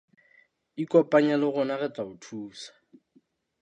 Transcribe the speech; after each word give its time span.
Ikopanye 0.83 1.35
le 1.39 1.47
rona 1.55 1.75
re 1.81 1.89
tla 1.93 2.03
o 2.11 2.13
thusa. 2.23 2.71